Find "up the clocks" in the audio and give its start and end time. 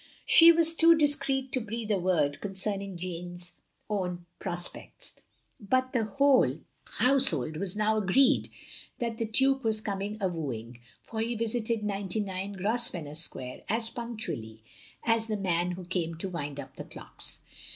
16.59-17.41